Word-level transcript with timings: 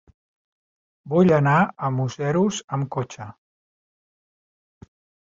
Vull 1.13 1.33
anar 1.37 1.59
a 1.61 1.91
Museros 1.99 2.65
amb 2.79 2.91
cotxe. 2.99 3.31